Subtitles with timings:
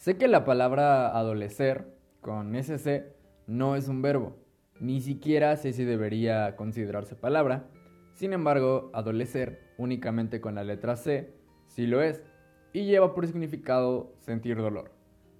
[0.00, 1.84] Sé que la palabra adolecer
[2.22, 3.12] con SC
[3.46, 4.34] no es un verbo,
[4.80, 7.68] ni siquiera sé si debería considerarse palabra.
[8.14, 11.34] Sin embargo, adolecer únicamente con la letra C
[11.66, 12.24] sí lo es,
[12.72, 14.90] y lleva por significado sentir dolor,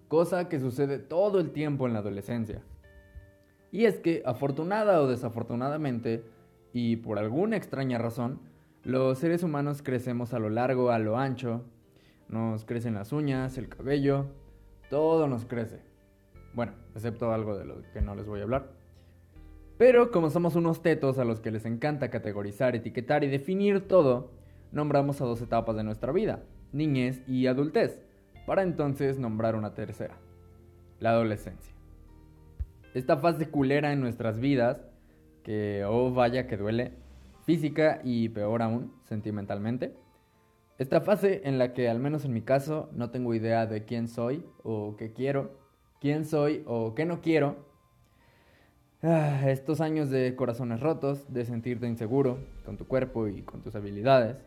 [0.09, 2.61] cosa que sucede todo el tiempo en la adolescencia.
[3.73, 6.23] Y es que, afortunada o desafortunadamente,
[6.75, 8.41] y por alguna extraña razón,
[8.85, 11.65] los seres humanos crecemos a lo largo, a lo ancho,
[12.29, 14.27] nos crecen las uñas, el cabello,
[14.91, 15.81] todo nos crece.
[16.53, 18.73] Bueno, excepto algo de lo que no les voy a hablar.
[19.79, 24.31] Pero como somos unos tetos a los que les encanta categorizar, etiquetar y definir todo,
[24.73, 28.03] nombramos a dos etapas de nuestra vida, niñez y adultez,
[28.47, 30.19] para entonces nombrar una tercera,
[30.99, 31.73] la adolescencia.
[32.93, 34.85] Esta fase culera en nuestras vidas,
[35.45, 36.93] que oh vaya que duele,
[37.47, 39.95] física y peor aún, sentimentalmente.
[40.81, 44.09] Esta fase en la que, al menos en mi caso, no tengo idea de quién
[44.09, 45.51] soy o qué quiero,
[46.01, 47.57] quién soy o qué no quiero.
[49.03, 53.75] Ah, estos años de corazones rotos, de sentirte inseguro con tu cuerpo y con tus
[53.75, 54.39] habilidades,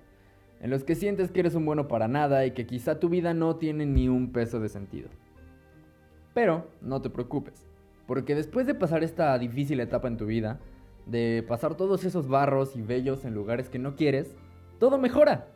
[0.59, 3.35] en los que sientes que eres un bueno para nada y que quizá tu vida
[3.35, 5.09] no tiene ni un peso de sentido.
[6.33, 7.67] Pero no te preocupes,
[8.07, 10.59] porque después de pasar esta difícil etapa en tu vida,
[11.05, 14.35] de pasar todos esos barros y vellos en lugares que no quieres,
[14.79, 15.53] todo mejora.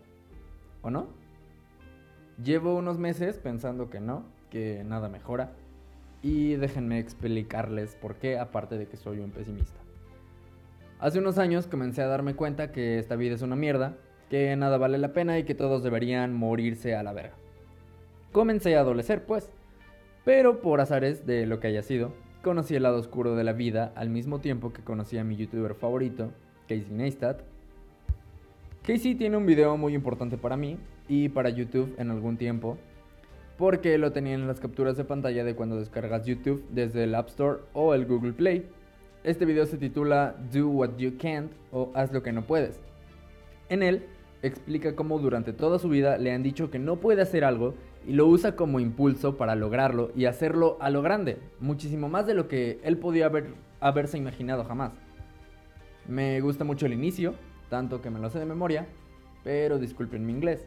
[0.87, 1.07] ¿O no?
[2.41, 5.51] Llevo unos meses pensando que no, que nada mejora.
[6.23, 9.77] Y déjenme explicarles por qué, aparte de que soy un pesimista.
[10.99, 13.97] Hace unos años comencé a darme cuenta que esta vida es una mierda,
[14.29, 17.35] que nada vale la pena y que todos deberían morirse a la verga.
[18.31, 19.51] Comencé a adolecer, pues.
[20.23, 23.91] Pero por azares de lo que haya sido, conocí el lado oscuro de la vida
[23.97, 26.31] al mismo tiempo que conocí a mi youtuber favorito,
[26.69, 27.41] Casey Neistat.
[28.87, 30.77] Casey tiene un video muy importante para mí
[31.09, 32.77] y para YouTube en algún tiempo,
[33.57, 37.27] porque lo tenía en las capturas de pantalla de cuando descargas YouTube desde el App
[37.27, 38.65] Store o el Google Play.
[39.25, 42.79] Este video se titula Do What You Can't o Haz lo que no puedes.
[43.67, 44.05] En él
[44.41, 47.73] explica cómo durante toda su vida le han dicho que no puede hacer algo
[48.07, 52.35] y lo usa como impulso para lograrlo y hacerlo a lo grande, muchísimo más de
[52.35, 53.47] lo que él podía haber,
[53.81, 54.93] haberse imaginado jamás.
[56.07, 57.33] Me gusta mucho el inicio,
[57.69, 58.85] tanto que me lo sé de memoria,
[59.43, 60.65] pero disculpen mi inglés.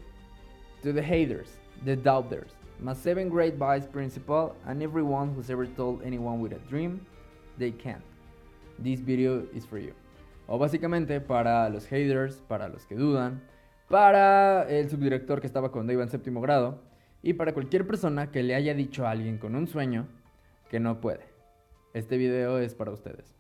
[0.82, 6.02] To the haters, the doubters, my seven great vice principal, and everyone who's ever told
[6.02, 7.00] anyone with a dream,
[7.58, 8.02] they can't.
[8.82, 9.92] This video is for you.
[10.46, 13.42] O básicamente para los haters, para los que dudan,
[13.88, 16.80] para el subdirector que estaba cuando iba en séptimo grado,
[17.22, 20.08] y para cualquier persona que le haya dicho a alguien con un sueño
[20.70, 21.28] que no puede.
[21.92, 23.39] Este video es para ustedes.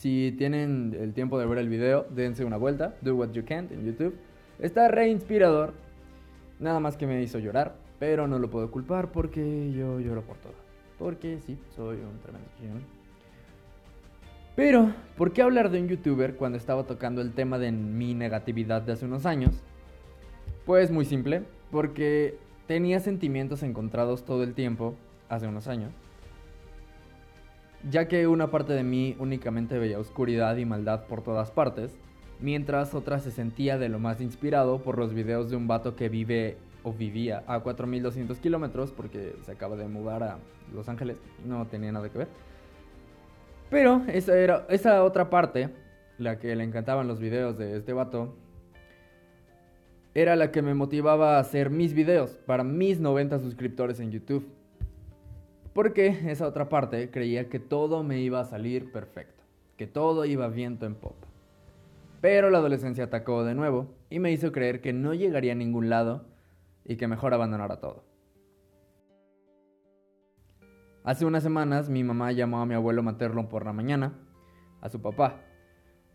[0.00, 3.70] Si tienen el tiempo de ver el video, dense una vuelta, Do What You Can't
[3.70, 4.16] en YouTube.
[4.58, 5.74] Está re inspirador.
[6.58, 10.38] Nada más que me hizo llorar, pero no lo puedo culpar porque yo lloro por
[10.38, 10.54] todo.
[10.98, 12.82] Porque sí, soy un tremendo chillón.
[14.56, 18.80] Pero, ¿por qué hablar de un youtuber cuando estaba tocando el tema de mi negatividad
[18.80, 19.62] de hace unos años?
[20.64, 24.94] Pues muy simple, porque tenía sentimientos encontrados todo el tiempo,
[25.28, 25.92] hace unos años,
[27.88, 31.92] ya que una parte de mí únicamente veía oscuridad y maldad por todas partes,
[32.40, 36.08] mientras otra se sentía de lo más inspirado por los videos de un vato que
[36.08, 40.38] vive o vivía a 4200 kilómetros porque se acaba de mudar a
[40.74, 42.28] Los Ángeles, no tenía nada que ver.
[43.70, 45.70] Pero esa, era, esa otra parte,
[46.18, 48.34] la que le encantaban los videos de este vato,
[50.14, 54.44] era la que me motivaba a hacer mis videos para mis 90 suscriptores en YouTube.
[55.72, 59.44] Porque esa otra parte creía que todo me iba a salir perfecto,
[59.76, 61.26] que todo iba viento en popa.
[62.20, 65.88] Pero la adolescencia atacó de nuevo y me hizo creer que no llegaría a ningún
[65.88, 66.26] lado
[66.84, 68.04] y que mejor abandonara todo.
[71.02, 74.18] Hace unas semanas mi mamá llamó a mi abuelo materno por la mañana,
[74.82, 75.40] a su papá,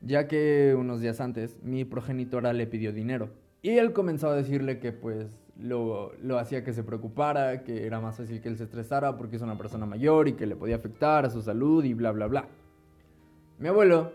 [0.02, 3.30] ya que unos días antes mi progenitora le pidió dinero
[3.64, 8.18] y él comenzó a decirle que pues lo, hacía que se preocupara, que era más
[8.18, 11.26] fácil que él se estresara porque es una persona mayor y que le podía afectar
[11.26, 12.48] a su salud y bla, bla, bla.
[13.58, 14.12] Mi abuelo,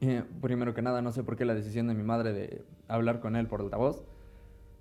[0.00, 3.20] eh, primero que nada, no sé por qué la decisión de mi madre de hablar
[3.20, 4.04] con él por altavoz,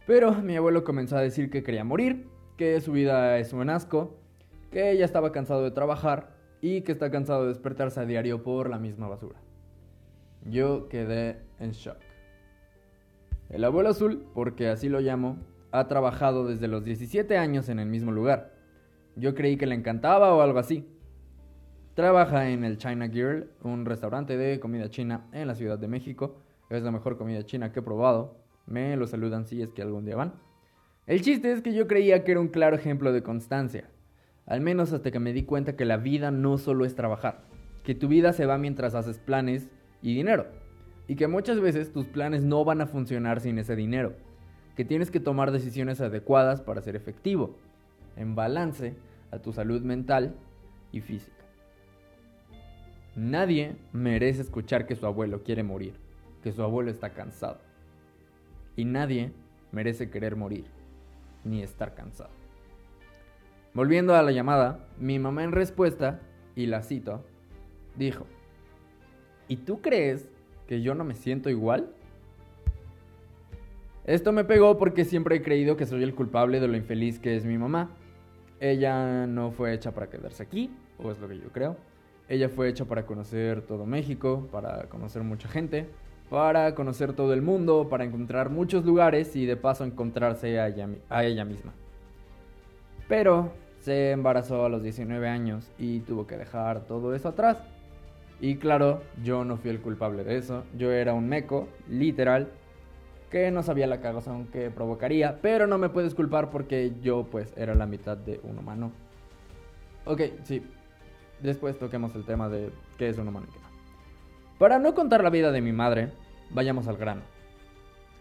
[0.07, 2.27] pero mi abuelo comenzó a decir que quería morir,
[2.57, 4.17] que su vida es un asco,
[4.71, 8.69] que ya estaba cansado de trabajar y que está cansado de despertarse a diario por
[8.69, 9.39] la misma basura.
[10.45, 11.97] Yo quedé en shock.
[13.49, 15.37] El abuelo azul, porque así lo llamo,
[15.71, 18.53] ha trabajado desde los 17 años en el mismo lugar.
[19.15, 20.87] Yo creí que le encantaba o algo así.
[21.93, 26.41] Trabaja en el China Girl, un restaurante de comida china en la Ciudad de México.
[26.69, 28.37] Es la mejor comida china que he probado.
[28.65, 30.33] Me lo saludan si es que algún día van.
[31.07, 33.89] El chiste es que yo creía que era un claro ejemplo de constancia,
[34.45, 37.41] al menos hasta que me di cuenta que la vida no solo es trabajar,
[37.83, 39.67] que tu vida se va mientras haces planes
[40.01, 40.45] y dinero,
[41.07, 44.13] y que muchas veces tus planes no van a funcionar sin ese dinero,
[44.75, 47.55] que tienes que tomar decisiones adecuadas para ser efectivo,
[48.15, 48.95] en balance
[49.31, 50.35] a tu salud mental
[50.91, 51.37] y física.
[53.15, 55.95] Nadie merece escuchar que su abuelo quiere morir,
[56.43, 57.59] que su abuelo está cansado.
[58.75, 59.33] Y nadie
[59.71, 60.65] merece querer morir,
[61.43, 62.31] ni estar cansado.
[63.73, 66.19] Volviendo a la llamada, mi mamá en respuesta,
[66.55, 67.23] y la cito,
[67.95, 68.27] dijo,
[69.47, 70.29] ¿y tú crees
[70.67, 71.93] que yo no me siento igual?
[74.05, 77.35] Esto me pegó porque siempre he creído que soy el culpable de lo infeliz que
[77.35, 77.91] es mi mamá.
[78.59, 81.77] Ella no fue hecha para quedarse aquí, o es lo que yo creo.
[82.27, 85.87] Ella fue hecha para conocer todo México, para conocer mucha gente,
[86.29, 91.45] para conocer todo el mundo, para encontrar muchos lugares y de paso encontrarse a ella,
[91.45, 91.73] misma.
[93.07, 97.57] Pero se embarazó a los 19 años y tuvo que dejar todo eso atrás.
[98.39, 100.63] Y claro, yo no fui el culpable de eso.
[100.77, 102.47] Yo era un meco, literal,
[103.31, 107.53] que no sabía la cagazón que provocaría, pero no me puedes culpar porque yo pues
[107.55, 108.91] era la mitad de un humano.
[110.05, 110.61] Ok, sí.
[111.41, 113.67] Después toquemos el tema de qué es un humano y qué no.
[114.59, 116.11] Para no contar la vida de mi madre,
[116.51, 117.21] vayamos al grano.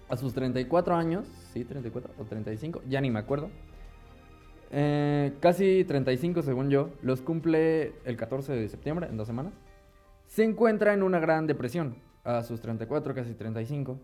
[0.09, 3.51] A sus 34 años, sí, 34 o 35, ya ni me acuerdo.
[4.71, 9.55] Eh, casi 35 según yo, los cumple el 14 de septiembre, en dos semanas.
[10.27, 13.99] Se encuentra en una gran depresión, a sus 34, casi 35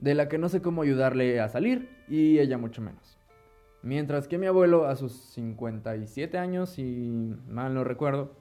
[0.00, 3.18] de la que no sé cómo ayudarle a salir y ella mucho menos.
[3.82, 8.32] Mientras que mi abuelo a sus 57 años, si mal no recuerdo,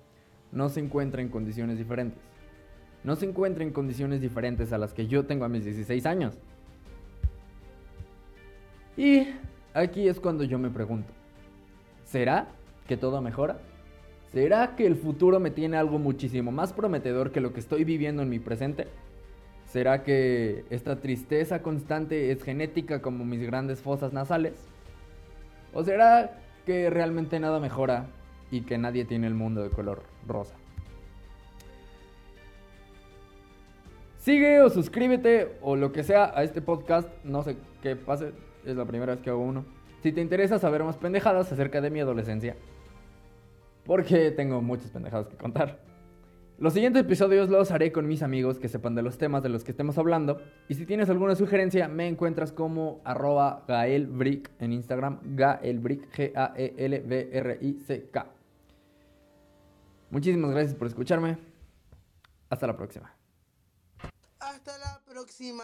[0.52, 2.20] no se encuentra en condiciones diferentes.
[3.04, 6.40] No se encuentra en condiciones diferentes a las que yo tengo a mis 16 años.
[8.98, 9.28] Y
[9.74, 11.14] aquí es cuando yo me pregunto,
[12.04, 12.48] ¿será
[12.88, 13.60] que todo mejora?
[14.32, 18.24] ¿Será que el futuro me tiene algo muchísimo más prometedor que lo que estoy viviendo
[18.24, 18.88] en mi presente?
[19.68, 24.54] ¿Será que esta tristeza constante es genética como mis grandes fosas nasales?
[25.74, 28.08] ¿O será que realmente nada mejora
[28.50, 30.56] y que nadie tiene el mundo de color rosa?
[34.20, 37.10] Sigue o suscríbete o lo que sea a este podcast.
[37.26, 38.32] No sé qué pase,
[38.66, 39.66] es la primera vez que hago uno.
[40.02, 42.56] Si te interesa saber más pendejadas acerca de mi adolescencia,
[43.86, 45.80] porque tengo muchas pendejadas que contar.
[46.60, 49.64] Los siguientes episodios los haré con mis amigos que sepan de los temas de los
[49.64, 50.42] que estemos hablando.
[50.68, 56.78] Y si tienes alguna sugerencia, me encuentras como arroba gaelbrick en Instagram, gaelbrick, G-A-E-L-B-R-I-C-K.
[60.10, 61.38] Muchísimas gracias por escucharme.
[62.50, 63.14] Hasta la próxima.
[64.40, 65.64] Hasta la próxima.